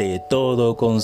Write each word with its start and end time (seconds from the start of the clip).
de 0.00 0.18
todo 0.18 0.76
con 0.76 1.02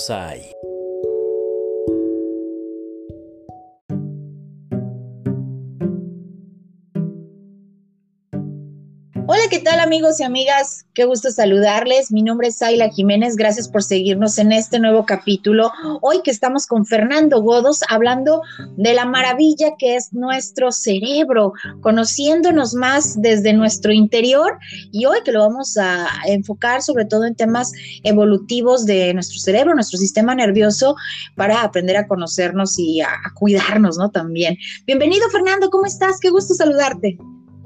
amigos 9.87 10.19
y 10.19 10.23
amigas? 10.23 10.85
Qué 10.93 11.05
gusto 11.05 11.31
saludarles. 11.31 12.11
Mi 12.11 12.21
nombre 12.21 12.49
es 12.49 12.61
Ayla 12.61 12.89
Jiménez. 12.89 13.37
Gracias 13.37 13.69
por 13.69 13.81
seguirnos 13.81 14.37
en 14.37 14.51
este 14.51 14.79
nuevo 14.79 15.05
capítulo. 15.05 15.71
Hoy 16.01 16.19
que 16.25 16.31
estamos 16.31 16.67
con 16.67 16.85
Fernando 16.85 17.41
Godos 17.41 17.79
hablando 17.87 18.41
de 18.75 18.93
la 18.93 19.05
maravilla 19.05 19.77
que 19.79 19.95
es 19.95 20.11
nuestro 20.11 20.73
cerebro, 20.73 21.53
conociéndonos 21.79 22.73
más 22.73 23.21
desde 23.21 23.53
nuestro 23.53 23.93
interior 23.93 24.57
y 24.91 25.05
hoy 25.05 25.19
que 25.23 25.31
lo 25.31 25.39
vamos 25.39 25.77
a 25.77 26.05
enfocar 26.25 26.81
sobre 26.81 27.05
todo 27.05 27.23
en 27.23 27.35
temas 27.35 27.71
evolutivos 28.03 28.85
de 28.85 29.13
nuestro 29.13 29.39
cerebro, 29.39 29.73
nuestro 29.73 29.97
sistema 29.97 30.35
nervioso 30.35 30.97
para 31.35 31.61
aprender 31.61 31.95
a 31.95 32.07
conocernos 32.07 32.77
y 32.77 32.99
a, 32.99 33.07
cuidarnos, 33.35 33.97
¿no? 33.97 34.11
También. 34.11 34.57
Bienvenido 34.85 35.29
Fernando, 35.29 35.69
¿cómo 35.69 35.85
estás? 35.85 36.19
Qué 36.19 36.29
gusto 36.29 36.53
saludarte. 36.55 37.17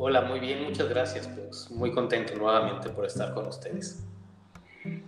Hola, 0.03 0.21
muy 0.21 0.39
bien, 0.39 0.63
muchas 0.63 0.89
gracias. 0.89 1.27
Pues 1.27 1.69
muy 1.69 1.91
contento 1.91 2.33
nuevamente 2.33 2.89
por 2.89 3.05
estar 3.05 3.35
con 3.35 3.45
ustedes. 3.45 3.97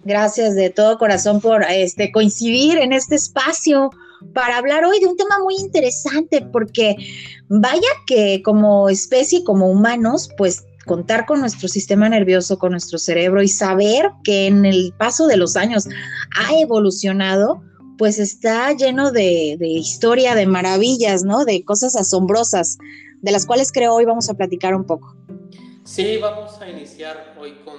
Gracias 0.04 0.54
de 0.54 0.70
todo 0.70 1.00
corazón 1.00 1.42
por 1.42 1.64
este 1.64 2.12
coincidir 2.12 2.78
en 2.78 2.94
este 2.94 3.16
espacio 3.16 3.90
para 4.36 4.56
hablar 4.56 4.86
hoy 4.86 5.00
de 5.00 5.08
un 5.08 5.18
tema 5.18 5.40
muy 5.40 5.56
interesante 5.56 6.44
porque 6.44 6.96
vaya 7.48 7.88
que 8.06 8.44
como 8.44 8.88
especie, 8.88 9.44
como 9.44 9.68
humanos, 9.68 10.30
pues 10.38 10.64
contar 10.86 11.26
con 11.26 11.40
nuestro 11.40 11.68
sistema 11.68 12.08
nervioso, 12.08 12.60
con 12.60 12.70
nuestro 12.70 13.00
cerebro 13.00 13.42
y 13.42 13.48
saber 13.48 14.12
que 14.24 14.46
en 14.46 14.64
el 14.64 14.94
paso 14.96 15.26
de 15.26 15.38
los 15.38 15.56
años 15.56 15.88
ha 16.38 16.56
evolucionado, 16.60 17.64
pues 17.98 18.20
está 18.20 18.72
lleno 18.74 19.12
de, 19.12 19.58
de 19.60 19.70
historia, 19.70 20.36
de 20.36 20.46
maravillas, 20.46 21.24
¿no? 21.24 21.46
De 21.46 21.66
cosas 21.66 21.96
asombrosas 21.96 22.78
de 23.24 23.32
las 23.32 23.46
cuales 23.46 23.72
creo 23.72 23.96
hoy 23.96 24.04
vamos 24.04 24.30
a 24.30 24.34
platicar 24.34 24.76
un 24.76 24.86
poco. 24.86 25.16
Sí, 25.86 26.18
vamos 26.18 26.60
a 26.62 26.70
iniciar 26.70 27.34
hoy 27.40 27.54
con 27.64 27.78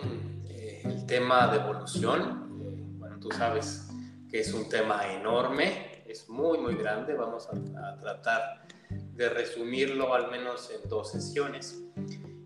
eh, 0.49 0.81
el 0.85 1.05
tema 1.05 1.49
de 1.49 1.59
evolución. 1.59 2.61
Eh, 2.63 2.83
bueno, 2.99 3.21
tú 3.21 3.31
sabes 3.31 3.89
que 4.31 4.41
es 4.41 4.55
un 4.55 4.71
tema 4.71 5.07
enorme, 5.13 6.03
es 6.07 6.31
muy, 6.31 6.57
muy 6.59 6.77
grande. 6.77 7.13
Vamos 7.13 7.47
a, 7.49 8.01
tratar 8.01 8.67
de 8.89 9.29
resumirlo 9.29 10.15
al 10.15 10.31
menos 10.31 10.71
en 10.71 10.89
dos 10.89 11.13
sesiones. 11.13 11.79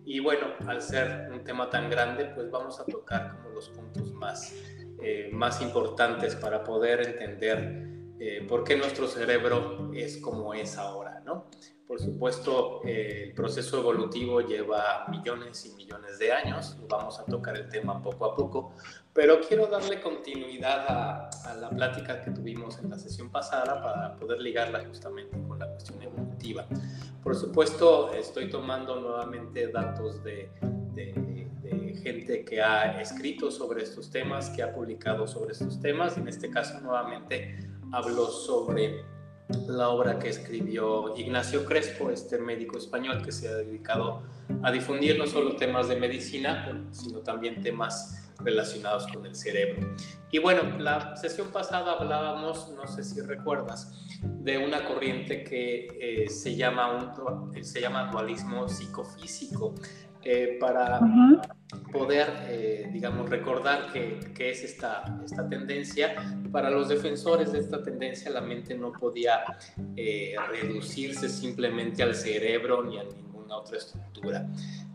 Y 0.04 0.18
bueno, 0.18 0.48
al 0.66 0.82
ser 0.82 1.30
un 1.32 1.44
tema 1.44 1.70
tan 1.70 1.88
grande, 1.88 2.24
pues 2.34 2.50
vamos 2.50 2.80
a 2.80 2.84
tocar 2.84 3.36
como 3.36 3.50
los 3.50 3.68
puntos 3.68 4.12
más, 4.12 4.52
eh, 5.00 5.30
más 5.32 5.62
importantes 5.62 6.34
para 6.34 6.64
poder 6.64 7.06
entender 7.06 7.86
por 8.48 8.64
qué 8.64 8.76
nuestro 8.76 9.06
cerebro 9.06 9.92
es 9.94 10.16
como 10.16 10.52
es 10.52 10.76
ahora, 10.76 11.22
¿no? 11.24 11.48
Por 11.88 11.98
supuesto, 11.98 12.82
eh, 12.84 13.24
el 13.28 13.32
proceso 13.32 13.78
evolutivo 13.78 14.42
lleva 14.42 15.06
millones 15.08 15.64
y 15.64 15.70
millones 15.74 16.18
de 16.18 16.30
años, 16.30 16.76
vamos 16.86 17.18
a 17.18 17.24
tocar 17.24 17.56
el 17.56 17.66
tema 17.70 18.02
poco 18.02 18.26
a 18.26 18.36
poco, 18.36 18.74
pero 19.14 19.40
quiero 19.40 19.68
darle 19.68 19.98
continuidad 19.98 20.84
a, 20.86 21.54
la 21.54 21.70
plática 21.70 22.20
que 22.22 22.30
tuvimos 22.30 22.78
en 22.78 22.90
la 22.90 22.98
sesión 22.98 23.30
pasada 23.30 23.82
para 23.82 24.16
poder 24.16 24.38
ligarla 24.38 24.84
justamente 24.84 25.42
con 25.48 25.58
la 25.58 25.66
cuestión 25.66 26.02
evolutiva. 26.02 26.66
Por 27.24 27.34
supuesto, 27.34 28.12
estoy 28.12 28.50
tomando 28.50 29.00
nuevamente 29.00 29.68
datos 29.68 30.22
de, 30.22 30.50
de, 30.92 31.48
de 31.62 31.94
gente 32.02 32.44
que 32.44 32.60
ha 32.60 33.00
escrito 33.00 33.50
sobre 33.50 33.82
estos 33.82 34.10
temas, 34.10 34.50
que 34.50 34.62
ha 34.62 34.74
publicado 34.74 35.26
sobre 35.26 35.52
estos 35.52 35.80
temas, 35.80 36.18
en 36.18 36.28
este 36.28 36.50
caso 36.50 36.78
nuevamente 36.80 37.56
hablo 37.92 38.26
sobre 38.26 39.06
la 39.66 39.88
obra 39.88 40.18
que 40.18 40.28
escribió 40.28 41.16
Ignacio 41.16 41.64
Crespo, 41.64 42.10
este 42.10 42.38
médico 42.38 42.76
español 42.76 43.22
que 43.24 43.32
se 43.32 43.48
ha 43.48 43.54
dedicado 43.54 44.22
a 44.62 44.70
difundir 44.70 45.18
no 45.18 45.26
solo 45.26 45.56
temas 45.56 45.88
de 45.88 45.96
medicina, 45.96 46.86
sino 46.90 47.20
también 47.20 47.62
temas 47.62 48.28
relacionados 48.40 49.06
con 49.06 49.24
el 49.26 49.34
cerebro. 49.34 49.94
Y 50.30 50.38
bueno, 50.38 50.78
la 50.78 51.16
sesión 51.16 51.48
pasada 51.48 51.92
hablábamos, 51.92 52.70
no 52.76 52.86
sé 52.86 53.02
si 53.02 53.20
recuerdas, 53.20 54.06
de 54.22 54.58
una 54.58 54.84
corriente 54.84 55.42
que 55.44 55.88
eh, 56.00 56.28
se, 56.28 56.54
llama 56.54 57.12
un, 57.14 57.64
se 57.64 57.80
llama 57.80 58.10
dualismo 58.10 58.68
psicofísico, 58.68 59.74
eh, 60.22 60.56
para 60.60 61.00
poder, 61.92 62.28
eh, 62.48 62.90
digamos, 62.92 63.28
recordar 63.28 63.92
qué 63.92 64.50
es 64.50 64.64
esta, 64.64 65.20
esta 65.24 65.48
tendencia. 65.48 66.14
Para 66.50 66.70
los 66.70 66.88
defensores 66.88 67.52
de 67.52 67.58
esta 67.58 67.82
tendencia, 67.82 68.30
la 68.30 68.40
mente 68.40 68.74
no 68.76 68.92
podía 68.92 69.40
eh, 69.96 70.34
reducirse 70.50 71.28
simplemente 71.28 72.02
al 72.02 72.14
cerebro 72.14 72.84
ni 72.84 72.98
a 72.98 73.04
ninguna 73.48 73.56
otra 73.56 73.78
estructura 73.78 74.46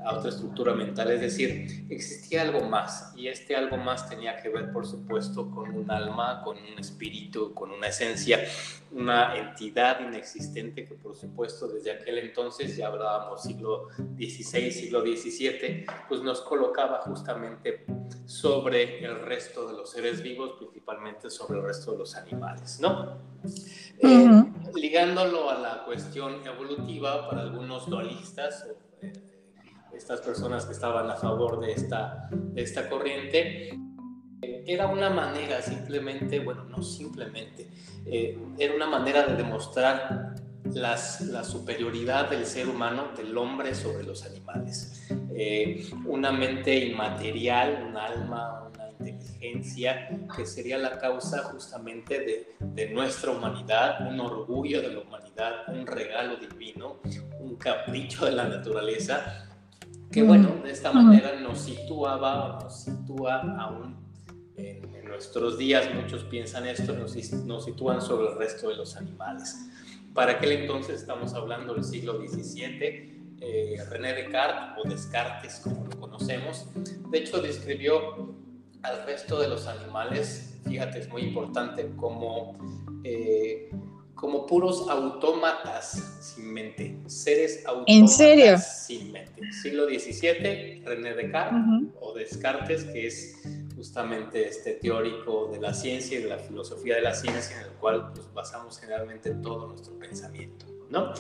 a 0.05 0.17
otra 0.17 0.29
estructura 0.29 0.73
mental, 0.73 1.11
es 1.11 1.21
decir, 1.21 1.85
existía 1.89 2.41
algo 2.41 2.61
más 2.67 3.13
y 3.15 3.29
este 3.29 3.55
algo 3.55 3.77
más 3.77 4.09
tenía 4.09 4.35
que 4.41 4.49
ver, 4.49 4.71
por 4.73 4.85
supuesto, 4.85 5.49
con 5.49 5.71
un 5.71 5.89
alma, 5.89 6.41
con 6.43 6.57
un 6.57 6.77
espíritu, 6.77 7.53
con 7.53 7.71
una 7.71 7.87
esencia, 7.87 8.43
una 8.91 9.37
entidad 9.37 10.01
inexistente 10.01 10.85
que, 10.85 10.95
por 10.95 11.15
supuesto, 11.15 11.69
desde 11.69 11.91
aquel 11.91 12.17
entonces, 12.17 12.75
ya 12.75 12.87
hablábamos 12.87 13.43
siglo 13.43 13.87
XVI, 14.17 14.71
siglo 14.71 15.01
XVII, 15.01 15.85
pues 16.09 16.21
nos 16.21 16.41
colocaba 16.41 16.99
justamente 16.99 17.85
sobre 18.25 19.05
el 19.05 19.21
resto 19.21 19.67
de 19.67 19.73
los 19.73 19.89
seres 19.89 20.21
vivos, 20.21 20.55
principalmente 20.57 21.29
sobre 21.29 21.59
el 21.59 21.65
resto 21.65 21.93
de 21.93 21.99
los 21.99 22.15
animales, 22.15 22.79
¿no? 22.81 23.19
Eh, 24.03 24.43
ligándolo 24.75 25.49
a 25.49 25.59
la 25.59 25.83
cuestión 25.85 26.45
evolutiva, 26.45 27.29
para 27.29 27.41
algunos 27.41 27.89
dualistas, 27.89 28.67
eh, 29.01 29.13
estas 29.93 30.21
personas 30.21 30.65
que 30.65 30.73
estaban 30.73 31.09
a 31.09 31.15
favor 31.15 31.59
de 31.59 31.71
esta, 31.71 32.27
de 32.31 32.61
esta 32.61 32.89
corriente, 32.89 33.79
era 34.65 34.87
una 34.87 35.09
manera 35.09 35.61
simplemente, 35.61 36.39
bueno, 36.39 36.63
no 36.65 36.81
simplemente, 36.83 37.69
eh, 38.05 38.37
era 38.57 38.75
una 38.75 38.87
manera 38.87 39.25
de 39.25 39.35
demostrar 39.35 40.35
las, 40.73 41.21
la 41.21 41.43
superioridad 41.43 42.29
del 42.29 42.45
ser 42.45 42.67
humano, 42.67 43.09
del 43.15 43.37
hombre 43.37 43.75
sobre 43.75 44.03
los 44.03 44.25
animales. 44.25 45.07
Eh, 45.35 45.85
una 46.05 46.31
mente 46.31 46.75
inmaterial, 46.75 47.85
un 47.89 47.97
alma, 47.97 48.69
una 48.73 48.82
inteligencia, 49.47 50.09
que 50.35 50.45
sería 50.45 50.77
la 50.77 50.97
causa 50.99 51.43
justamente 51.43 52.19
de, 52.19 52.55
de 52.59 52.89
nuestra 52.89 53.31
humanidad, 53.31 54.07
un 54.07 54.19
orgullo 54.19 54.81
de 54.81 54.89
la 54.89 54.99
humanidad, 54.99 55.67
un 55.67 55.85
regalo 55.85 56.37
divino, 56.37 56.97
un 57.39 57.55
capricho 57.55 58.25
de 58.25 58.31
la 58.31 58.47
naturaleza 58.47 59.49
que 60.13 60.21
bueno, 60.21 60.61
de 60.63 60.69
esta 60.69 60.91
manera 60.93 61.39
nos 61.39 61.61
situaba, 61.61 62.59
nos 62.61 62.81
sitúa 62.81 63.41
aún 63.59 63.97
en, 64.55 64.83
nuestros 65.07 65.57
días, 65.59 65.89
muchos 65.93 66.23
piensan 66.23 66.67
esto, 66.67 66.93
nos, 66.93 67.15
nos, 67.45 67.65
sitúan 67.65 68.01
sobre 68.01 68.31
el 68.31 68.37
resto 68.37 68.69
de 68.69 68.75
los 68.75 68.95
animales. 68.95 69.55
Para 70.13 70.33
aquel 70.33 70.51
entonces 70.53 71.01
estamos 71.01 71.33
hablando 71.33 71.73
del 71.75 71.83
siglo 71.83 72.19
XVII, 72.19 73.37
eh, 73.41 73.75
René 73.89 74.13
Descartes, 74.13 74.83
o 74.83 74.87
Descartes 74.87 75.61
como 75.63 75.85
lo 75.85 75.99
conocemos, 75.99 76.67
de 77.09 77.17
hecho 77.17 77.41
describió 77.41 78.32
al 78.83 79.05
resto 79.05 79.39
de 79.39 79.47
los 79.47 79.67
animales, 79.67 80.59
fíjate, 80.65 80.99
es 80.99 81.09
muy 81.09 81.23
importante, 81.23 81.89
como 81.95 82.57
eh, 83.03 83.69
como 84.23 84.45
puros 84.45 84.87
autómatas 84.89 86.01
sin 86.21 86.53
mente, 86.53 86.97
seres 87.07 87.65
autómatas 87.65 88.85
sin 88.85 89.11
mente. 89.11 89.41
Siglo 89.51 89.85
XVII, 89.85 90.81
René 90.85 91.13
Descartes 91.13 91.89
o 91.99 92.13
Descartes, 92.13 92.83
que 92.85 93.07
es 93.07 93.41
justamente 93.75 94.47
este 94.47 94.75
teórico 94.75 95.49
de 95.51 95.59
la 95.59 95.73
ciencia 95.73 96.19
y 96.19 96.23
de 96.23 96.29
la 96.29 96.37
filosofía 96.37 96.95
de 96.95 97.01
la 97.01 97.13
ciencia 97.13 97.59
en 97.59 97.63
el 97.65 97.73
cual 97.73 98.13
pues, 98.13 98.33
basamos 98.33 98.79
generalmente 98.79 99.31
todo 99.31 99.67
nuestro 99.67 99.97
pensamiento, 99.99 100.67
¿no? 100.89 101.13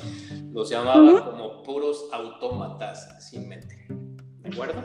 Los 0.53 0.69
llamaba 0.69 1.25
como 1.25 1.61
puros 1.61 2.05
autómatas 2.13 3.29
sin 3.29 3.49
mente, 3.49 3.85
¿de 3.89 4.49
acuerdo? 4.49 4.81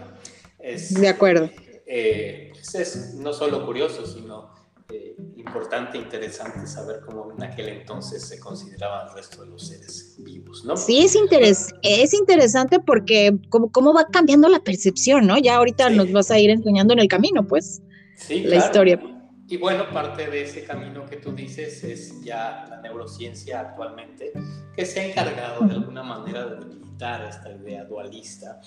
de 0.90 1.08
acuerdo. 1.08 1.50
Eh, 1.86 2.47
es 2.62 3.14
no 3.14 3.32
solo 3.32 3.64
curioso, 3.64 4.06
sino 4.06 4.50
eh, 4.90 5.14
importante, 5.36 5.98
interesante 5.98 6.66
saber 6.66 7.00
cómo 7.04 7.30
en 7.32 7.42
aquel 7.42 7.68
entonces 7.68 8.26
se 8.26 8.40
consideraban 8.40 9.08
el 9.08 9.14
resto 9.14 9.44
de 9.44 9.50
los 9.50 9.68
seres 9.68 10.16
vivos, 10.18 10.64
¿no? 10.64 10.78
Sí, 10.78 11.00
es, 11.00 11.14
interes 11.14 11.74
es 11.82 12.14
interesante 12.14 12.80
porque 12.80 13.36
cómo, 13.50 13.70
cómo 13.70 13.92
va 13.92 14.06
cambiando 14.06 14.48
la 14.48 14.60
percepción, 14.60 15.26
¿no? 15.26 15.36
Ya 15.36 15.56
ahorita 15.56 15.90
nos 15.90 16.10
vas 16.10 16.30
a 16.30 16.38
ir 16.38 16.48
enseñando 16.48 16.94
en 16.94 17.00
el 17.00 17.08
camino, 17.08 17.46
pues, 17.46 17.82
sí, 18.16 18.44
la 18.44 18.56
historia. 18.56 18.98
Y 19.46 19.58
bueno, 19.58 19.90
parte 19.92 20.26
de 20.30 20.42
ese 20.42 20.64
camino 20.64 21.04
que 21.04 21.16
tú 21.16 21.32
dices 21.32 21.84
es 21.84 22.22
ya 22.22 22.66
la 22.68 22.80
neurociencia 22.80 23.60
actualmente, 23.60 24.32
que 24.74 24.86
se 24.86 25.00
ha 25.00 25.06
encargado 25.06 25.66
de 25.66 25.74
alguna 25.74 26.02
manera 26.02 26.46
de 26.46 26.64
debilitar 26.64 27.24
esta 27.28 27.50
idea 27.52 27.84
dualista, 27.84 28.60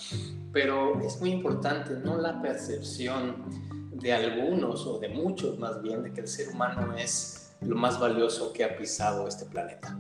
pero 0.52 1.00
es 1.02 1.20
muy 1.20 1.32
importante, 1.32 1.96
no 2.04 2.18
la 2.18 2.42
percepción 2.42 3.81
de 4.02 4.14
algunos 4.14 4.86
o 4.88 5.00
de 5.00 5.10
muchos 5.10 5.60
más 5.60 5.82
bien 5.82 6.04
de 6.04 6.14
que 6.14 6.22
el 6.22 6.28
ser 6.28 6.50
humano 6.50 6.96
es 6.96 7.54
lo 7.62 7.76
más 7.76 8.00
valioso 8.00 8.52
que 8.54 8.64
ha 8.64 8.76
pisado 8.76 9.28
este 9.28 9.46
planeta. 9.46 9.98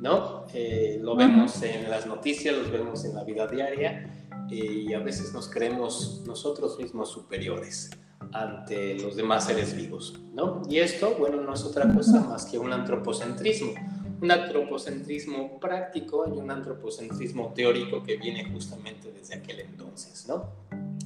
¿no? 0.00 0.46
Eh, 0.54 0.98
lo 1.02 1.14
vemos 1.14 1.62
en 1.62 1.90
las 1.90 2.06
noticias, 2.06 2.56
lo 2.56 2.70
vemos 2.70 3.04
en 3.04 3.14
la 3.14 3.24
vida 3.24 3.46
diaria 3.46 4.10
y 4.48 4.92
a 4.94 4.98
veces 4.98 5.32
nos 5.32 5.48
creemos 5.48 6.22
nosotros 6.26 6.78
mismos 6.78 7.10
superiores 7.10 7.90
ante 8.32 8.98
los 8.98 9.16
demás 9.16 9.44
seres 9.46 9.76
vivos, 9.76 10.18
¿no? 10.34 10.62
Y 10.68 10.78
esto, 10.78 11.14
bueno, 11.18 11.40
no 11.40 11.54
es 11.54 11.64
otra 11.64 11.92
cosa 11.92 12.20
más 12.20 12.46
que 12.46 12.58
un 12.58 12.72
antropocentrismo, 12.72 13.72
un 14.20 14.30
antropocentrismo 14.30 15.58
práctico 15.58 16.26
y 16.28 16.38
un 16.38 16.50
antropocentrismo 16.50 17.52
teórico 17.54 18.02
que 18.02 18.16
viene 18.16 18.50
justamente 18.52 19.12
desde 19.12 19.36
aquel 19.36 19.60
entonces, 19.60 20.26
¿no? 20.28 20.50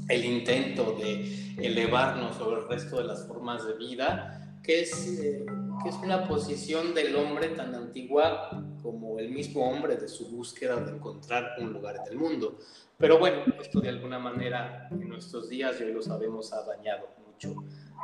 El 0.09 0.25
intento 0.25 0.97
de 0.99 1.57
elevarnos 1.59 2.37
sobre 2.37 2.61
el 2.61 2.69
resto 2.69 2.99
de 2.99 3.05
las 3.05 3.27
formas 3.27 3.67
de 3.67 3.75
vida, 3.75 4.59
que 4.63 4.83
es, 4.83 5.19
eh, 5.21 5.47
que 5.83 5.89
es 5.89 5.95
una 5.97 6.27
posición 6.27 6.95
del 6.95 7.15
hombre 7.17 7.49
tan 7.49 7.75
antigua 7.75 8.51
como 8.83 9.19
el 9.19 9.31
mismo 9.31 9.69
hombre 9.71 9.97
de 9.97 10.09
su 10.09 10.29
búsqueda 10.29 10.77
de 10.77 10.93
encontrar 10.93 11.55
un 11.59 11.73
lugar 11.73 11.97
en 11.97 12.13
el 12.13 12.19
mundo. 12.19 12.59
Pero 12.99 13.19
bueno, 13.19 13.43
esto 13.61 13.81
de 13.81 13.89
alguna 13.89 14.19
manera 14.19 14.89
en 14.91 15.09
nuestros 15.09 15.49
días, 15.49 15.81
y 15.81 15.85
hoy 15.85 15.93
lo 15.93 16.03
sabemos, 16.03 16.53
ha 16.53 16.65
dañado 16.65 17.09
mucho 17.27 17.55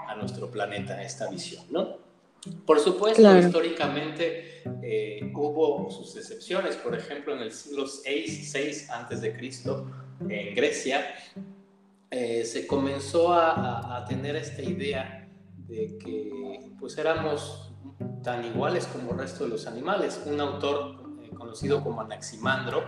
a 0.08 0.14
nuestro 0.16 0.50
planeta 0.50 1.02
esta 1.02 1.28
visión, 1.28 1.64
¿no? 1.70 1.98
Por 2.64 2.80
supuesto, 2.80 3.38
históricamente 3.38 4.62
eh, 4.82 5.30
hubo 5.34 5.90
sus 5.90 6.16
excepciones. 6.16 6.76
Por 6.76 6.94
ejemplo, 6.94 7.34
en 7.34 7.42
el 7.42 7.52
siglo 7.52 7.86
6, 7.86 8.50
6 8.50 8.90
antes 8.90 9.20
de 9.20 9.36
Cristo, 9.36 9.90
en 10.26 10.54
Grecia, 10.54 11.14
eh, 12.10 12.44
se 12.44 12.66
comenzó 12.66 13.32
a, 13.32 13.96
a, 13.96 14.04
tener 14.04 14.36
esta 14.36 14.62
idea 14.62 15.28
de 15.68 15.96
que 15.98 16.72
pues 16.78 16.98
éramos 16.98 17.72
tan 18.22 18.44
iguales 18.44 18.86
como 18.86 19.12
el 19.12 19.18
resto 19.18 19.44
de 19.44 19.50
los 19.50 19.66
animales. 19.66 20.22
Un 20.26 20.40
autor 20.40 20.96
eh, 21.22 21.30
conocido 21.30 21.82
como 21.82 22.00
Anaximandro 22.00 22.82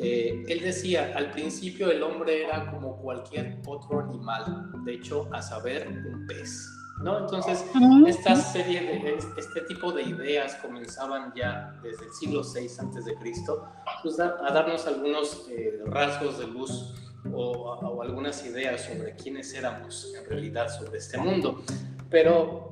eh, 0.00 0.44
él 0.46 0.60
decía, 0.60 1.12
al 1.16 1.32
principio 1.32 1.90
el 1.90 2.04
hombre 2.04 2.44
era 2.44 2.70
como 2.70 2.96
cualquier 2.98 3.60
otro 3.66 3.98
animal, 3.98 4.70
de 4.84 4.94
hecho, 4.94 5.28
a 5.32 5.42
saber, 5.42 5.88
un 5.88 6.24
pez. 6.28 6.70
¿no? 7.02 7.18
Entonces, 7.18 7.64
esta 8.06 8.36
serie 8.36 8.80
de, 8.80 9.18
este 9.36 9.62
tipo 9.62 9.90
de 9.90 10.02
ideas 10.02 10.54
comenzaban 10.56 11.32
ya 11.34 11.76
desde 11.82 12.06
el 12.06 12.12
siglo 12.12 12.42
VI 12.42 12.68
antes 12.78 13.04
de 13.06 13.14
Cristo, 13.16 13.68
pues 14.02 14.20
a 14.20 14.52
darnos 14.52 14.86
algunos 14.86 15.48
rasgos 15.86 16.38
de 16.38 16.46
luz 16.46 16.94
o, 17.34 17.74
o, 17.74 18.02
algunas 18.02 18.44
ideas 18.44 18.84
sobre 18.84 19.14
quiénes 19.14 19.52
éramos 19.54 20.12
en 20.14 20.28
realidad 20.28 20.68
sobre 20.68 20.98
este 20.98 21.18
mundo. 21.18 21.62
Pero 22.10 22.68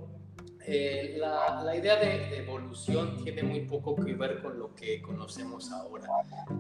eh, 0.69 1.14
la, 1.17 1.62
la, 1.62 1.76
idea 1.76 1.94
de, 1.94 2.38
evolución 2.38 3.23
tiene 3.23 3.44
muy 3.44 3.61
poco 3.61 3.94
que 3.94 4.14
ver 4.14 4.43
con 4.43 4.58
lo 4.58 4.75
que 4.75 5.00
conocemos 5.00 5.70
ahora. 5.70 6.08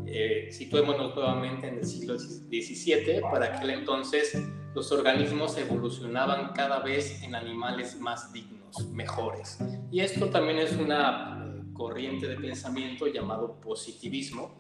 Eh, 0.06 0.48
situémonos 0.52 1.16
nuevamente 1.16 1.66
en 1.66 1.78
el 1.78 1.84
siglo 1.84 2.16
XVII, 2.16 3.20
para 3.20 3.56
aquel 3.56 3.70
entonces 3.70 4.40
los 4.76 4.92
organismos 4.92 5.58
evolucionaban 5.58 6.52
cada 6.52 6.78
vez 6.78 7.20
en 7.24 7.34
animales 7.34 7.98
más 7.98 8.32
dignos, 8.32 8.88
mejores. 8.92 9.58
Y 9.90 9.98
esto 9.98 10.30
también 10.30 10.58
es 10.60 10.76
una 10.76 11.42
eh, 11.44 11.62
corriente 11.72 12.28
de 12.28 12.36
pensamiento 12.36 13.08
llamado 13.08 13.58
positivismo, 13.60 14.54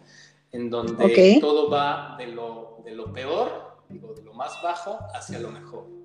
en 0.56 0.70
donde 0.70 1.38
todo 1.40 1.70
va 1.70 2.16
de 2.18 2.28
lo, 2.28 2.78
de 2.84 2.92
lo 2.92 3.12
peor, 3.12 3.76
digo, 3.88 4.14
de 4.14 4.22
lo 4.22 4.34
más 4.34 4.60
bajo 4.62 4.98
hacia 5.14 5.38
lo 5.38 5.50
mejor 5.50 5.96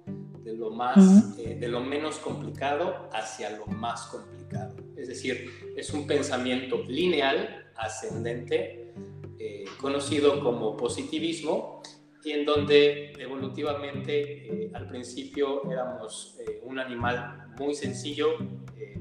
de 0.44 0.56
lo, 0.56 0.71
más, 0.71 1.38
eh, 1.38 1.56
de 1.59 1.68
lo 1.68 1.81
menos 1.81 2.18
complicado 2.18 3.09
hacia 3.13 3.57
lo 3.57 3.65
más 3.68 4.07
complicado. 4.07 4.75
Es 4.95 5.07
decir, 5.07 5.50
es 5.75 5.92
un 5.94 6.07
pensamiento 6.07 6.83
lineal, 6.88 7.71
ascendente, 7.75 8.94
eh, 9.39 9.65
conocido 9.80 10.44
como 10.44 10.75
positivismo, 10.75 11.81
y 12.24 12.31
en 12.31 12.45
donde 12.45 13.13
evolutivamente 13.13 14.65
eh, 14.65 14.71
al 14.74 14.88
principio 14.88 15.69
éramos 15.71 16.38
un 16.63 16.77
animal 16.77 17.47
muy 17.57 17.74
sencillo, 17.74 18.38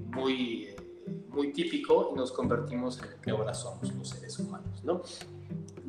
muy, 0.07 0.69
muy 1.29 1.53
típico, 1.53 2.11
y 2.13 2.17
nos 2.17 2.33
convertimos 2.33 2.99
en 3.03 3.11
lo 3.11 3.21
que 3.21 3.31
ahora 3.31 3.53
somos 3.53 3.95
los 3.95 4.09
seres 4.09 4.39
humanos. 4.39 4.83
¿no? 4.85 5.03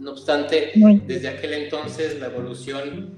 No 0.02 0.12
obstante, 0.12 0.72
desde 1.06 1.28
aquel 1.30 1.54
entonces 1.54 2.20
la 2.20 2.26
evolución 2.26 3.18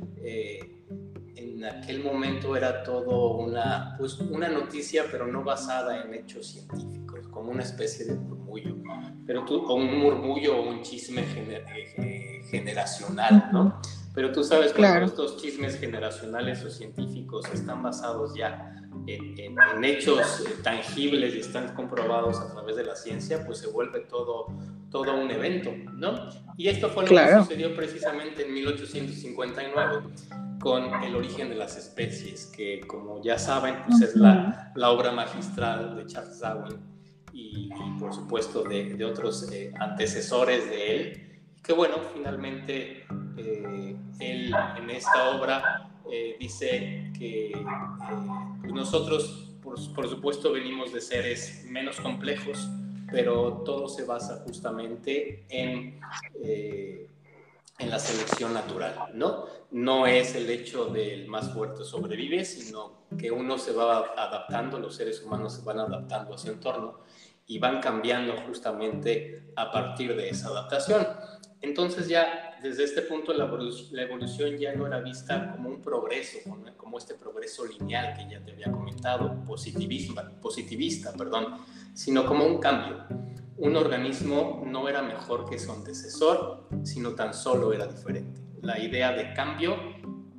en 1.63 1.63
aquel 1.65 2.03
momento 2.03 2.55
era 2.55 2.83
todo 2.83 3.37
una, 3.37 3.95
pues, 3.97 4.19
una 4.19 4.49
noticia, 4.49 5.05
pero 5.09 5.27
no 5.27 5.43
basada 5.43 6.03
en 6.03 6.13
hechos 6.13 6.47
científicos, 6.47 7.27
como 7.29 7.51
una 7.51 7.63
especie 7.63 8.05
de 8.05 8.15
murmullo, 8.15 8.75
pero 9.25 9.45
tú, 9.45 9.65
o 9.65 9.75
un 9.75 9.99
murmullo 9.99 10.57
o 10.57 10.69
un 10.69 10.81
chisme 10.81 11.23
eh, 11.23 12.41
generacional, 12.49 13.49
¿no? 13.53 13.79
Pero 14.13 14.31
tú 14.31 14.43
sabes 14.43 14.73
que 14.73 14.83
estos 15.03 15.37
chismes 15.37 15.79
generacionales 15.79 16.63
o 16.63 16.69
científicos 16.69 17.45
están 17.51 17.81
basados 17.81 18.35
ya 18.35 18.75
en, 19.07 19.83
hechos 19.83 20.41
eh, 20.41 20.55
tangibles 20.61 21.33
y 21.33 21.39
están 21.39 21.73
comprobados 21.75 22.39
a 22.39 22.51
través 22.51 22.75
de 22.75 22.83
la 22.83 22.95
ciencia, 22.95 23.43
pues 23.45 23.57
se 23.57 23.67
vuelve 23.67 24.01
todo, 24.01 24.47
todo 24.93 25.15
un 25.15 25.31
evento, 25.31 25.73
¿no? 25.95 26.29
Y 26.55 26.69
esto 26.69 26.87
fue 26.87 27.03
lo 27.03 27.09
que 27.09 27.37
sucedió 27.39 27.75
precisamente 27.75 28.45
en 28.45 28.53
1859 28.53 30.03
con 30.59 31.03
El 31.03 31.15
origen 31.15 31.49
de 31.49 31.55
las 31.55 31.75
especies, 31.75 32.45
que 32.55 32.79
como 32.81 33.21
ya 33.21 33.37
saben, 33.37 33.75
pues 33.87 34.01
es 34.01 34.15
la, 34.15 34.71
la 34.75 34.91
obra 34.91 35.11
magistral 35.11 35.97
de 35.97 36.05
Charles 36.05 36.39
Darwin 36.39 36.77
y, 37.33 37.69
por 37.99 38.13
supuesto 38.13 38.63
de, 38.63 38.93
de 38.93 39.03
otros 39.03 39.51
eh, 39.51 39.73
antecesores 39.79 40.69
de 40.69 40.95
él. 40.95 41.41
Que 41.63 41.73
bueno, 41.73 41.95
finalmente 42.13 43.05
eh, 43.37 43.97
él 44.19 44.55
en 44.77 44.89
esta 44.91 45.31
obra 45.31 45.89
eh, 46.11 46.37
dice 46.39 47.11
que 47.17 47.51
pues 48.61 48.71
nosotros, 48.71 49.55
por, 49.61 49.75
por, 49.95 50.07
supuesto, 50.07 50.51
venimos 50.51 50.93
de 50.93 51.01
seres 51.01 51.65
menos 51.67 51.99
complejos, 51.99 52.69
pero 53.13 53.61
todo 53.63 53.87
se 53.87 54.03
basa 54.03 54.43
justamente 54.43 55.45
en 55.47 56.01
en 57.79 57.89
la 57.89 57.99
selección 57.99 58.53
natural, 58.53 59.11
¿no? 59.13 59.45
No 59.71 60.05
es 60.05 60.35
el 60.35 60.49
hecho 60.49 60.85
del 60.85 61.27
más 61.27 61.51
fuerte 61.51 61.83
sobrevive, 61.83 62.45
sino 62.45 63.03
que 63.17 63.31
uno 63.31 63.57
se 63.57 63.73
va 63.73 64.13
adaptando, 64.15 64.79
los 64.79 64.95
seres 64.95 65.21
humanos 65.23 65.53
se 65.53 65.63
van 65.63 65.79
adaptando 65.79 66.33
a 66.33 66.37
su 66.37 66.49
entorno 66.49 66.99
y 67.47 67.59
van 67.59 67.81
cambiando 67.81 68.35
justamente 68.47 69.51
a 69.55 69.71
partir 69.71 70.15
de 70.15 70.29
esa 70.29 70.49
adaptación. 70.49 71.05
Entonces 71.61 72.07
ya 72.07 72.57
desde 72.61 72.83
este 72.83 73.01
punto 73.01 73.33
la 73.33 73.45
evolución 74.03 74.57
ya 74.57 74.73
no 74.73 74.85
era 74.85 74.99
vista 74.99 75.51
como 75.51 75.69
un 75.69 75.81
progreso, 75.81 76.39
como 76.77 76.97
este 76.97 77.15
progreso 77.15 77.65
lineal 77.65 78.15
que 78.15 78.29
ya 78.29 78.43
te 78.43 78.51
había 78.51 78.71
comentado, 78.71 79.43
positivista, 79.45 80.29
positivista 80.41 81.13
perdón, 81.13 81.57
sino 81.93 82.25
como 82.25 82.45
un 82.45 82.59
cambio 82.59 83.05
un 83.57 83.75
organismo 83.75 84.63
no 84.65 84.89
era 84.89 85.01
mejor 85.01 85.49
que 85.49 85.59
su 85.59 85.71
antecesor, 85.71 86.67
sino 86.83 87.13
tan 87.13 87.33
solo 87.33 87.71
era 87.71 87.85
diferente. 87.85 88.41
La 88.61 88.79
idea 88.79 89.11
de 89.11 89.33
cambio, 89.33 89.77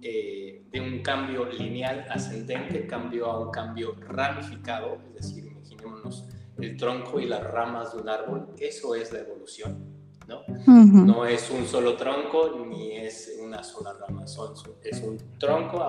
eh, 0.02 0.66
de 0.70 0.80
un 0.80 1.00
cambio 1.02 1.46
lineal 1.46 2.06
ascendente, 2.10 2.86
cambió 2.86 3.26
a 3.26 3.40
un 3.40 3.50
cambio 3.50 3.94
ramificado, 4.08 4.98
es 5.06 5.14
decir, 5.14 5.46
imaginémonos 5.46 6.28
el 6.58 6.76
tronco 6.76 7.18
y 7.20 7.26
las 7.26 7.42
ramas 7.42 7.94
de 7.94 8.02
un 8.02 8.08
árbol, 8.08 8.54
eso 8.58 8.94
es 8.94 9.12
la 9.12 9.20
evolución. 9.20 9.93
¿No? 10.26 10.42
no 10.66 11.26
es 11.26 11.50
un 11.50 11.66
solo 11.66 11.96
tronco 11.96 12.64
ni 12.66 12.92
es 12.92 13.38
una 13.42 13.62
sola 13.62 13.92
rama, 13.92 14.26
son, 14.26 14.54
es 14.82 15.02
un 15.02 15.18
tronco 15.38 15.84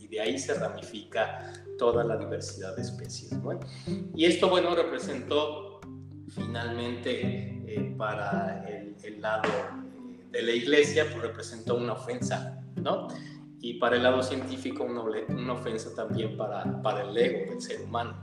y, 0.00 0.08
de 0.08 0.20
ahí 0.20 0.38
se 0.38 0.54
ramifica 0.54 1.52
toda 1.78 2.04
la 2.04 2.16
diversidad 2.16 2.76
de 2.76 2.82
especies. 2.82 3.32
Y 4.14 4.24
esto, 4.24 4.48
bueno, 4.48 4.74
representó 4.74 5.80
finalmente 6.28 7.62
eh, 7.66 7.94
para 7.96 8.64
el, 8.68 9.20
lado 9.20 9.48
eh, 9.48 10.24
de 10.30 10.42
la 10.42 10.52
iglesia 10.52 11.06
pues 11.10 11.22
representó 11.22 11.76
una 11.76 11.94
ofensa, 11.94 12.62
¿no? 12.76 13.08
Y 13.64 13.72
para 13.78 13.96
el 13.96 14.02
lado 14.02 14.22
científico 14.22 14.84
una, 14.84 15.00
una 15.00 15.54
ofensa 15.54 15.94
también 15.94 16.36
para, 16.36 16.82
para 16.82 17.00
el 17.00 17.16
ego 17.16 17.50
del 17.50 17.62
ser 17.62 17.80
humano. 17.80 18.14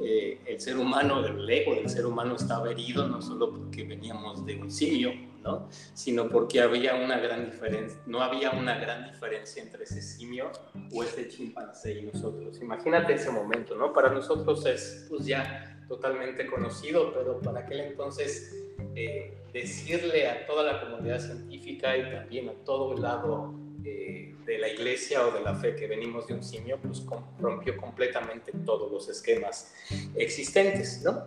Eh, 0.00 0.40
el 0.46 0.60
ser 0.60 0.78
humano, 0.78 1.18
el 1.26 1.50
ego 1.50 1.74
del 1.74 1.90
ser 1.90 2.06
humano 2.06 2.36
estaba 2.36 2.70
herido 2.70 3.08
no 3.08 3.20
solo 3.20 3.50
porque 3.50 3.82
veníamos 3.82 4.46
de 4.46 4.54
un 4.54 4.70
simio, 4.70 5.10
¿no? 5.42 5.68
Sino 5.94 6.28
porque 6.28 6.60
había 6.60 6.94
una 6.94 7.18
gran 7.18 7.44
diferencia, 7.44 7.98
no 8.06 8.22
había 8.22 8.52
una 8.52 8.78
gran 8.78 9.10
diferencia 9.10 9.64
entre 9.64 9.82
ese 9.82 10.00
simio 10.00 10.52
o 10.92 11.02
ese 11.02 11.26
chimpancé 11.26 11.98
y 11.98 12.02
nosotros. 12.02 12.60
Imagínate 12.62 13.14
ese 13.14 13.32
momento, 13.32 13.74
¿no? 13.74 13.92
Para 13.92 14.10
nosotros 14.10 14.64
es 14.64 15.06
pues 15.10 15.26
ya 15.26 15.84
totalmente 15.88 16.46
conocido, 16.46 17.12
pero 17.12 17.40
para 17.40 17.62
aquel 17.62 17.80
entonces 17.80 18.54
eh, 18.94 19.42
decirle 19.52 20.28
a 20.28 20.46
toda 20.46 20.62
la 20.62 20.80
comunidad 20.82 21.18
científica 21.18 21.96
y 21.96 22.12
también 22.12 22.48
a 22.48 22.52
todo 22.64 22.94
el 22.94 23.02
lado 23.02 23.64
eh, 23.84 24.34
de 24.46 24.58
la 24.58 24.68
iglesia 24.68 25.26
o 25.26 25.30
de 25.30 25.40
la 25.40 25.54
fe 25.54 25.74
que 25.76 25.86
venimos 25.86 26.26
de 26.26 26.34
un 26.34 26.42
simio, 26.42 26.78
pues 26.82 27.04
rompió 27.38 27.76
completamente 27.76 28.52
todos 28.64 28.90
los 28.90 29.08
esquemas 29.08 29.74
existentes, 30.14 31.02
¿no? 31.02 31.26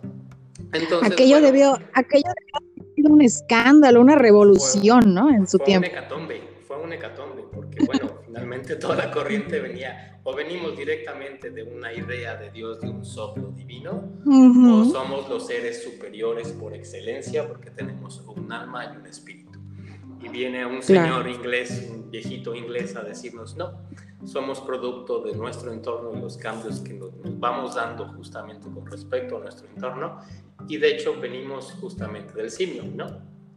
Entonces, 0.72 1.12
aquello 1.12 1.40
debió, 1.40 1.78
aquello 1.94 2.30
debió 2.36 2.86
ser 2.96 3.12
un 3.12 3.22
escándalo, 3.22 4.00
una 4.00 4.16
revolución, 4.16 5.14
¿no? 5.14 5.30
En 5.30 5.46
su 5.46 5.58
tiempo. 5.58 5.88
Un 5.88 5.94
hecatombe, 5.94 6.40
fue 6.66 6.76
un 6.82 6.92
hecatombe, 6.92 7.44
porque 7.52 7.84
bueno, 7.84 8.18
finalmente 8.26 8.76
toda 8.76 8.96
la 8.96 9.10
corriente 9.10 9.60
venía, 9.60 10.20
o 10.24 10.34
venimos 10.34 10.76
directamente 10.76 11.50
de 11.50 11.62
una 11.62 11.92
idea 11.92 12.36
de 12.36 12.50
Dios, 12.50 12.80
de 12.80 12.88
un 12.88 13.04
soplo 13.04 13.52
divino, 13.52 14.20
o 14.26 14.84
somos 14.84 15.28
los 15.28 15.46
seres 15.46 15.82
superiores 15.82 16.48
por 16.48 16.74
excelencia, 16.74 17.46
porque 17.46 17.70
tenemos 17.70 18.20
un 18.26 18.52
alma 18.52 18.92
y 18.92 18.96
un 18.96 19.06
espíritu 19.06 19.47
y 20.22 20.28
viene 20.28 20.66
un 20.66 20.82
señor 20.82 21.28
inglés, 21.28 21.88
un 21.90 22.10
viejito 22.10 22.54
inglés 22.54 22.96
a 22.96 23.02
decirnos, 23.02 23.56
no, 23.56 23.80
somos 24.24 24.60
producto 24.60 25.20
de 25.20 25.34
nuestro 25.34 25.72
entorno 25.72 26.16
y 26.16 26.20
los 26.20 26.36
cambios 26.36 26.80
que 26.80 26.94
nos, 26.94 27.10
vamos 27.38 27.76
dando 27.76 28.06
justamente 28.08 28.68
con 28.68 28.86
respecto 28.86 29.36
a 29.36 29.40
nuestro 29.40 29.68
entorno 29.68 30.20
y 30.66 30.76
de 30.76 30.94
hecho 30.94 31.18
venimos 31.20 31.72
justamente 31.80 32.34
del 32.34 32.50
simio, 32.50 32.82
¿no? 32.84 33.06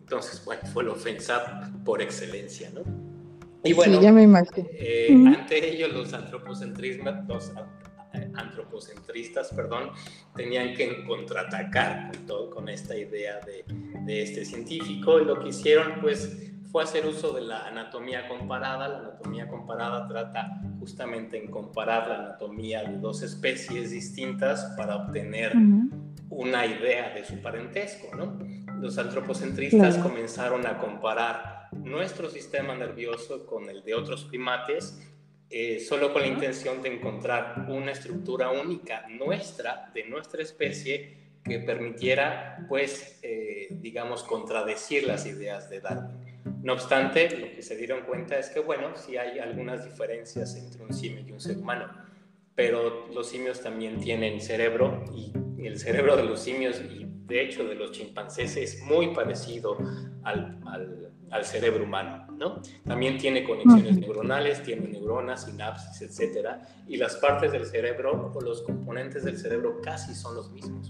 Entonces, 0.02 0.44
bueno, 0.46 0.62
fue 0.74 0.84
la 0.84 0.92
ofensa 0.92 1.72
por 1.84 2.02
excelencia, 2.02 2.70
¿no? 2.74 2.82
Y 3.64 3.74
bueno, 3.74 4.00
eh, 4.02 5.08
ante 5.28 5.74
ello 5.74 5.88
los 5.88 6.14
antropocentristas, 6.14 7.28
los 7.28 7.52
antropocentristas, 8.36 9.54
perdón, 9.54 9.92
tenían 10.36 10.74
que 10.74 11.04
contraatacar 11.06 12.12
con, 12.12 12.26
todo, 12.26 12.50
con 12.50 12.70
esta 12.70 12.96
idea 12.96 13.40
de, 13.40 13.66
de 14.06 14.22
este 14.22 14.46
científico 14.46 15.20
y 15.20 15.26
lo 15.26 15.40
que 15.40 15.50
hicieron, 15.50 16.00
pues, 16.02 16.52
fue 16.72 16.84
hacer 16.84 17.06
uso 17.06 17.34
de 17.34 17.42
la 17.42 17.68
anatomía 17.68 18.28
comparada. 18.28 18.88
La 18.88 18.98
anatomía 19.00 19.48
comparada 19.48 20.08
trata 20.08 20.62
justamente 20.80 21.38
en 21.38 21.52
comparar 21.52 22.08
la 22.08 22.16
anatomía 22.20 22.84
de 22.84 22.98
dos 22.98 23.22
especies 23.22 23.92
distintas 23.92 24.74
para 24.78 24.96
obtener 24.96 25.54
una 26.30 26.66
idea 26.66 27.14
de 27.14 27.26
su 27.26 27.42
parentesco. 27.42 28.16
¿no? 28.16 28.40
Los 28.80 28.98
antropocentristas 28.98 29.98
comenzaron 29.98 30.66
a 30.66 30.78
comparar 30.78 31.68
nuestro 31.74 32.30
sistema 32.30 32.74
nervioso 32.76 33.46
con 33.46 33.70
el 33.70 33.84
de 33.84 33.96
otros 33.96 34.26
primates 34.26 35.11
eh, 35.52 35.80
solo 35.80 36.14
con 36.14 36.22
la 36.22 36.28
intención 36.28 36.82
de 36.82 36.94
encontrar 36.94 37.66
una 37.70 37.92
estructura 37.92 38.52
única 38.52 39.08
nuestra, 39.10 39.92
de 39.94 40.06
nuestra 40.06 40.42
especie, 40.42 41.18
que 41.44 41.60
permitiera, 41.60 42.66
pues, 42.70 43.20
eh, 43.24 43.68
digamos, 43.72 44.24
contradecir 44.24 45.08
las 45.08 45.26
ideas 45.26 45.70
de 45.70 45.82
Darwin. 45.82 46.18
No 46.64 46.74
obstante, 46.74 47.38
lo 47.38 47.52
que 47.56 47.62
se 47.62 47.76
dieron 47.76 48.02
cuenta 48.02 48.38
es 48.38 48.50
que, 48.50 48.60
bueno, 48.60 48.96
sí 48.96 49.18
hay 49.18 49.40
algunas 49.40 49.84
diferencias 49.84 50.56
entre 50.56 50.84
un 50.84 50.94
simio 50.94 51.24
y 51.28 51.32
un 51.32 51.40
ser 51.40 51.58
humano, 51.58 51.90
pero 52.56 53.08
los 53.14 53.30
simios 53.30 53.62
también 53.62 54.00
tienen 54.00 54.40
cerebro 54.40 55.04
y 55.16 55.34
el 55.66 55.80
cerebro 55.80 56.16
de 56.16 56.24
los 56.24 56.42
simios 56.42 56.82
y 56.82 57.06
de 57.26 57.44
hecho 57.44 57.64
de 57.64 57.76
los 57.76 57.92
chimpancés 57.92 58.58
es 58.58 58.82
muy 58.84 59.14
parecido 59.14 59.78
al, 60.24 60.60
al, 61.32 61.46
cerebro 61.46 61.86
humano, 61.86 62.28
¿no? 62.42 62.62
También 62.86 63.18
tiene 63.18 63.46
conexiones 63.46 63.98
neuronales, 63.98 64.62
tiene 64.64 64.90
neuronas, 64.90 65.46
sinapsis, 65.46 66.02
etcétera, 66.02 66.68
y 66.88 66.98
las 66.98 67.16
partes 67.16 67.54
del 67.54 67.66
cerebro 67.66 68.34
o 68.36 68.42
los 68.42 68.64
componentes 68.64 69.24
del 69.24 69.38
cerebro 69.38 69.80
casi 69.82 70.14
son 70.14 70.36
los 70.36 70.52
mismos. 70.52 70.90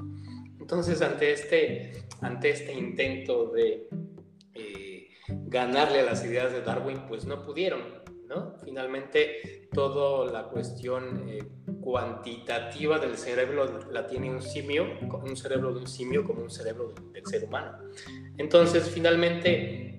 Entonces, 0.60 1.00
ante 1.03 1.31
este, 1.31 1.91
ante 2.22 2.50
este 2.50 2.74
intento 2.74 3.51
de 3.51 3.88
ganarle 5.51 6.00
a 6.00 6.03
las 6.03 6.25
ideas 6.25 6.51
de 6.51 6.62
Darwin, 6.62 7.01
pues 7.08 7.25
no 7.25 7.43
pudieron, 7.43 7.81
¿no? 8.27 8.55
Finalmente, 8.63 9.67
toda 9.74 10.31
la 10.31 10.48
cuestión 10.50 11.25
eh, 11.27 11.43
cuantitativa 11.81 13.00
del 13.00 13.17
cerebro 13.17 13.79
la 13.91 14.08
tiene 14.08 14.29
un 14.29 14.41
simio, 14.41 14.86
un 15.24 15.36
cerebro 15.36 15.74
de 15.74 15.81
un 15.81 15.88
simio 15.88 16.24
como 16.24 16.41
un 16.41 16.50
cerebro 16.50 16.93
del 17.12 17.25
ser 17.25 17.43
humano. 17.43 17.77
Entonces, 18.38 18.89
finalmente, 18.89 19.98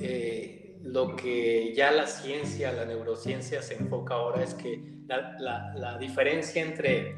eh, 0.00 0.55
lo 0.96 1.14
que 1.14 1.74
ya 1.74 1.90
la 1.90 2.06
ciencia, 2.06 2.72
la 2.72 2.86
neurociencia 2.86 3.60
se 3.60 3.74
enfoca 3.74 4.14
ahora 4.14 4.42
es 4.42 4.54
que 4.54 4.80
la, 5.06 5.74
la 5.76 5.98
diferencia 5.98 6.62
entre, 6.62 7.14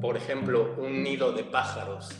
por 0.00 0.16
ejemplo, 0.16 0.74
un 0.78 1.04
nido 1.04 1.30
de 1.30 1.44
pájaros 1.44 2.10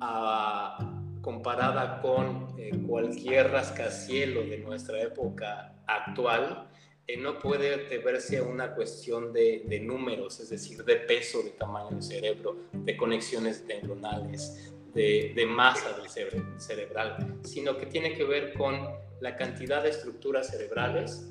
a 0.00 0.76
comparada 1.22 2.02
con 2.02 2.54
eh, 2.58 2.72
cualquier 2.86 3.52
rascacielo 3.52 4.42
de 4.42 4.58
nuestra 4.58 5.00
época 5.00 5.74
actual, 5.86 6.68
eh, 7.06 7.16
no 7.16 7.38
puede 7.38 7.88
deberse 7.88 8.36
a 8.36 8.42
una 8.42 8.74
cuestión 8.74 9.32
de, 9.32 9.80
números, 9.82 10.40
es 10.40 10.50
decir, 10.50 10.84
de 10.84 10.96
peso, 10.96 11.42
de 11.42 11.52
tamaño 11.52 11.88
del 11.88 12.02
cerebro, 12.02 12.58
de 12.70 12.94
conexiones 12.98 13.64
neuronales, 13.64 14.74
de, 14.92 15.32
de 15.34 15.46
masa 15.46 15.96
del 15.96 16.10
cerebral, 16.58 17.38
sino 17.44 17.78
que 17.78 17.86
tiene 17.86 18.12
que 18.12 18.24
ver 18.24 18.52
con 18.52 19.02
la 19.24 19.36
cantidad 19.36 19.82
de 19.82 19.88
estructuras 19.88 20.48
cerebrales 20.48 21.26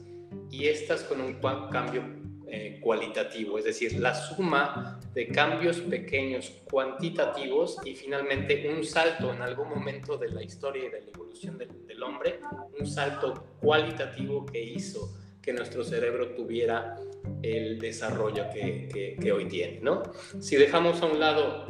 y 0.50 0.66
estas 0.66 1.04
con 1.04 1.22
un 1.22 1.36
cambio 1.72 2.04
eh, 2.48 2.80
cualitativo, 2.82 3.60
es 3.60 3.66
decir, 3.66 4.00
la 4.00 4.16
suma 4.16 5.00
de 5.14 5.28
cambios 5.28 5.80
pequeños 5.80 6.52
cuantitativos 6.72 7.78
y 7.86 7.94
finalmente 7.94 8.68
un 8.68 8.84
salto 8.84 9.32
en 9.32 9.44
algún 9.44 9.70
momento 9.70 10.18
de 10.18 10.30
la 10.30 10.42
historia 10.42 10.86
y 10.86 10.90
de 10.90 11.02
la 11.02 11.08
evolución 11.08 11.60
del, 11.60 12.02
hombre, 12.02 12.40
un 12.80 12.88
salto 12.88 13.58
cualitativo 13.62 14.44
que 14.44 14.62
hizo 14.64 15.16
que 15.40 15.54
nuestro 15.54 15.84
cerebro 15.84 16.30
tuviera 16.30 16.98
el 17.44 17.78
desarrollo 17.78 18.46
que, 18.52 19.18
que 19.22 19.32
hoy 19.32 19.46
tiene. 19.46 19.82
¿no? 19.82 20.02
Si 20.40 20.56
dejamos 20.56 21.00
a 21.04 21.06
un 21.06 21.20
lado 21.20 21.68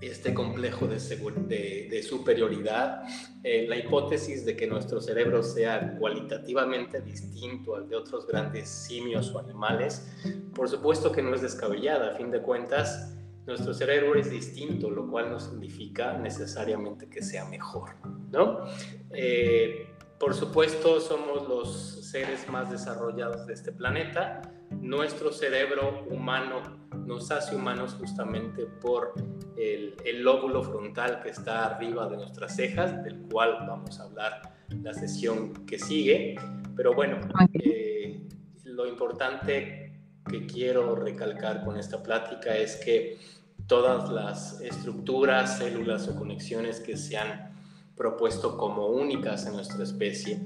este 0.00 0.34
complejo 0.34 0.86
de, 0.86 2.02
superioridad, 2.02 3.02
eh, 3.42 3.66
la 3.68 3.76
hipótesis 3.76 4.44
de 4.44 4.56
que 4.56 4.66
nuestro 4.66 5.00
cerebro 5.00 5.42
sea 5.42 5.96
cualitativamente 5.98 7.00
distinto 7.00 7.76
al 7.76 7.88
de 7.88 7.96
otros 7.96 8.26
grandes 8.26 8.68
simios 8.68 9.34
o 9.34 9.38
animales, 9.38 10.06
por 10.54 10.68
supuesto 10.68 11.12
que 11.12 11.22
no 11.22 11.34
es 11.34 11.40
descabellada. 11.40 12.12
A 12.12 12.16
fin 12.16 12.30
de 12.30 12.42
cuentas, 12.42 13.14
nuestro 13.46 13.72
cerebro 13.72 14.18
es 14.18 14.30
distinto, 14.30 14.90
lo 14.90 15.08
cual 15.08 15.30
no 15.30 15.40
significa 15.40 16.18
necesariamente 16.18 17.08
que 17.08 17.22
sea 17.22 17.44
mejor, 17.46 17.90
¿no? 18.30 18.64
Eh, 19.12 19.86
por 20.18 20.34
supuesto, 20.34 20.98
somos 21.00 21.46
los 21.48 22.10
seres 22.10 22.48
más 22.48 22.70
desarrollados 22.70 23.46
de 23.46 23.52
este 23.52 23.70
planeta. 23.70 24.42
Nuestro 24.70 25.30
cerebro 25.30 26.04
humano 26.10 26.88
nos 27.04 27.30
hace 27.30 27.54
humanos 27.54 27.94
justamente 27.98 28.66
por 28.66 29.12
el, 29.56 30.22
lóbulo 30.22 30.62
frontal 30.62 31.20
que 31.22 31.30
está 31.30 31.66
arriba 31.66 32.08
de 32.08 32.16
nuestras 32.16 32.56
cejas, 32.56 33.02
del 33.04 33.18
cual 33.30 33.64
vamos 33.66 33.98
a 34.00 34.04
hablar 34.04 34.54
la 34.82 34.92
sesión 34.94 35.66
que 35.66 35.78
sigue. 35.78 36.36
Pero 36.76 36.94
bueno, 36.94 37.18
eh, 37.54 38.26
lo 38.64 38.86
importante 38.86 39.92
que 40.28 40.46
quiero 40.46 40.94
recalcar 40.94 41.64
con 41.64 41.76
esta 41.76 42.02
plática 42.02 42.56
es 42.56 42.76
que 42.76 43.18
todas 43.66 44.10
las 44.10 44.60
estructuras, 44.60 45.58
células 45.58 46.08
o 46.08 46.16
conexiones 46.16 46.80
que 46.80 46.96
se 46.96 47.16
han 47.16 47.52
propuesto 47.96 48.56
como 48.58 48.88
únicas 48.88 49.46
en 49.46 49.54
nuestra 49.54 49.82
especie 49.82 50.40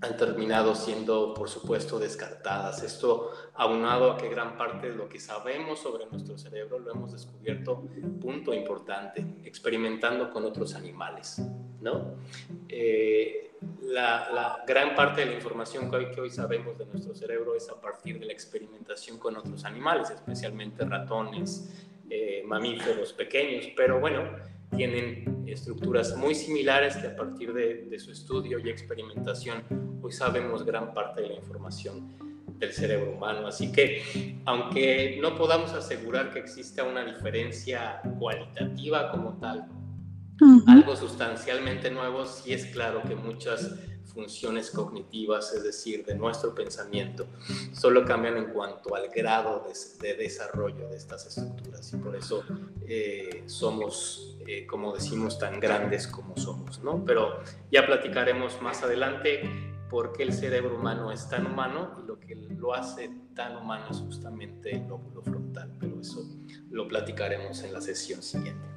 han 0.00 0.16
terminado 0.16 0.74
siendo, 0.74 1.32
por 1.32 1.48
supuesto, 1.48 1.98
descartadas. 1.98 2.82
Esto 2.82 3.30
aunado 3.54 4.12
a 4.12 4.16
que 4.18 4.28
gran 4.28 4.56
parte 4.58 4.90
de 4.90 4.94
lo 4.94 5.08
que 5.08 5.18
sabemos 5.18 5.80
sobre 5.80 6.06
nuestro 6.06 6.36
cerebro 6.36 6.78
lo 6.78 6.92
hemos 6.92 7.12
descubierto, 7.12 7.88
punto 8.20 8.52
importante, 8.52 9.24
experimentando 9.44 10.30
con 10.30 10.44
otros 10.44 10.74
animales, 10.74 11.40
¿no? 11.80 12.16
Eh, 12.68 13.46
la, 13.82 14.62
gran 14.66 14.94
parte 14.94 15.22
de 15.22 15.28
la 15.28 15.34
información 15.34 15.90
que 15.90 15.96
hoy, 15.96 16.10
que 16.10 16.20
hoy 16.20 16.30
sabemos 16.30 16.76
de 16.76 16.86
nuestro 16.86 17.14
cerebro 17.14 17.54
es 17.54 17.68
a 17.70 17.80
partir 17.80 18.18
de 18.18 18.26
la 18.26 18.32
experimentación 18.32 19.18
con 19.18 19.36
otros 19.36 19.64
animales, 19.64 20.10
especialmente 20.10 20.84
ratones, 20.84 21.72
eh, 22.10 22.42
mamíferos 22.44 23.12
pequeños, 23.14 23.66
pero 23.74 23.98
bueno, 23.98 24.22
tienen 24.76 25.44
estructuras 25.46 26.16
muy 26.16 26.34
similares 26.34 26.96
que 26.96 27.06
a 27.08 27.16
partir 27.16 27.52
de, 27.52 27.98
su 27.98 28.12
estudio 28.12 28.58
y 28.58 28.68
experimentación 28.68 29.64
hoy 30.02 30.12
sabemos 30.12 30.64
gran 30.64 30.92
parte 30.92 31.22
de 31.22 31.28
la 31.28 31.34
información 31.34 32.12
del 32.58 32.72
cerebro 32.72 33.12
humano. 33.12 33.46
Así 33.46 33.72
que 33.72 34.38
aunque 34.44 35.18
no 35.20 35.34
podamos 35.34 35.72
asegurar 35.72 36.32
que 36.32 36.38
exista 36.38 36.84
una 36.84 37.04
diferencia 37.04 38.00
cualitativa 38.18 39.10
como 39.10 39.38
tal, 39.38 39.66
algo 40.66 40.94
sustancialmente 40.94 41.90
nuevo, 41.90 42.26
sí 42.26 42.52
es 42.52 42.66
claro 42.66 43.02
que 43.02 43.14
muchas 43.14 43.74
funciones 44.16 44.70
cognitivas, 44.70 45.52
es 45.52 45.62
decir, 45.62 46.04
de 46.06 46.14
nuestro 46.14 46.54
pensamiento, 46.54 47.26
solo 47.72 48.02
cambian 48.06 48.38
en 48.38 48.46
cuanto 48.46 48.96
al 48.96 49.08
grado 49.10 49.66
de, 50.00 50.14
desarrollo 50.14 50.88
de 50.88 50.96
estas 50.96 51.26
estructuras 51.26 51.92
y 51.92 51.96
por 51.98 52.16
eso 52.16 52.42
eh, 52.88 53.44
somos, 53.44 54.38
eh, 54.46 54.66
como 54.66 54.94
decimos, 54.94 55.38
tan 55.38 55.60
grandes 55.60 56.06
como 56.06 56.34
somos, 56.38 56.82
¿no? 56.82 57.04
Pero 57.04 57.40
ya 57.70 57.84
platicaremos 57.84 58.60
más 58.62 58.82
adelante 58.82 59.42
por 59.90 60.14
qué 60.14 60.22
el 60.22 60.32
cerebro 60.32 60.76
humano 60.76 61.12
es 61.12 61.28
tan 61.28 61.46
humano 61.46 62.00
y 62.02 62.06
lo 62.06 62.18
que 62.18 62.34
lo 62.34 62.74
hace 62.74 63.10
tan 63.34 63.54
humano 63.58 63.84
es 63.90 63.98
justamente 63.98 64.76
el 64.76 64.88
lóbulo 64.88 65.20
frontal, 65.20 65.76
pero 65.78 66.00
eso 66.00 66.26
lo 66.70 66.88
platicaremos 66.88 67.62
en 67.62 67.74
la 67.74 67.82
sesión 67.82 68.22
siguiente 68.22 68.75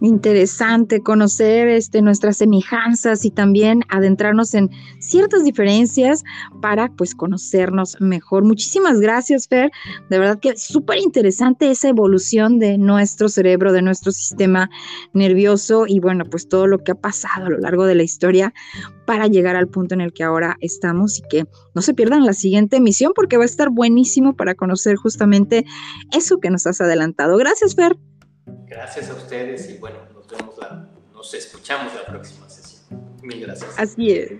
interesante 0.00 1.02
conocer 1.02 1.68
este, 1.68 2.02
nuestras 2.02 2.36
semejanzas 2.36 3.24
y 3.24 3.30
también 3.30 3.82
adentrarnos 3.88 4.54
en 4.54 4.70
ciertas 4.98 5.44
diferencias 5.44 6.24
para 6.60 6.88
pues 6.88 7.14
conocernos 7.14 7.96
mejor. 8.00 8.44
Muchísimas 8.44 9.00
gracias, 9.00 9.48
Fer. 9.48 9.70
De 10.10 10.18
verdad 10.18 10.38
que 10.40 10.56
súper 10.56 10.98
interesante 10.98 11.70
esa 11.70 11.88
evolución 11.88 12.58
de 12.58 12.78
nuestro 12.78 13.28
cerebro, 13.28 13.72
de 13.72 13.82
nuestro 13.82 14.12
sistema 14.12 14.70
nervioso 15.12 15.84
y 15.86 16.00
bueno, 16.00 16.24
pues 16.24 16.48
todo 16.48 16.66
lo 16.66 16.78
que 16.78 16.92
ha 16.92 16.96
pasado 16.96 17.46
a 17.46 17.50
lo 17.50 17.58
largo 17.58 17.84
de 17.86 17.94
la 17.94 18.02
historia 18.02 18.52
para 19.06 19.26
llegar 19.26 19.56
al 19.56 19.68
punto 19.68 19.94
en 19.94 20.00
el 20.00 20.12
que 20.12 20.24
ahora 20.24 20.56
estamos 20.60 21.18
y 21.18 21.22
que 21.22 21.46
no 21.74 21.82
se 21.82 21.94
pierdan 21.94 22.26
la 22.26 22.34
siguiente 22.34 22.76
emisión 22.76 23.12
porque 23.14 23.36
va 23.36 23.44
a 23.44 23.46
estar 23.46 23.70
buenísimo 23.70 24.36
para 24.36 24.54
conocer 24.54 24.96
justamente 24.96 25.64
eso 26.12 26.38
que 26.38 26.50
nos 26.50 26.66
has 26.66 26.80
adelantado. 26.80 27.36
Gracias, 27.36 27.74
Fer. 27.74 27.96
Gracias 28.66 29.10
a 29.10 29.14
ustedes 29.14 29.70
y 29.70 29.78
bueno, 29.78 29.98
nos 30.14 30.28
vemos, 30.28 30.56
la, 30.58 30.88
nos 31.12 31.34
escuchamos 31.34 31.94
la 31.94 32.04
próxima 32.06 32.48
sesión. 32.48 32.82
Mil 33.22 33.40
gracias. 33.40 33.78
Así 33.78 34.10
es. 34.10 34.32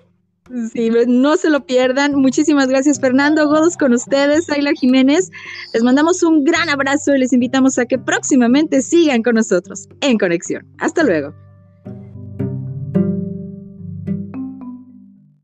Sí, 0.72 0.90
no 1.06 1.36
se 1.36 1.50
lo 1.50 1.66
pierdan. 1.66 2.14
Muchísimas 2.14 2.68
gracias, 2.68 2.98
Fernando 2.98 3.46
Godos, 3.46 3.76
con 3.76 3.92
ustedes, 3.92 4.48
Ayla 4.48 4.72
Jiménez. 4.72 5.30
Les 5.74 5.82
mandamos 5.82 6.22
un 6.22 6.44
gran 6.44 6.70
abrazo 6.70 7.14
y 7.14 7.18
les 7.18 7.34
invitamos 7.34 7.78
a 7.78 7.84
que 7.84 7.98
próximamente 7.98 8.80
sigan 8.80 9.22
con 9.22 9.34
nosotros 9.34 9.88
en 10.00 10.16
Conexión. 10.16 10.66
Hasta 10.78 11.02
luego. 11.02 11.34